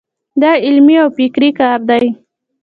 [0.41, 2.05] دا علمي او فکري کار دی.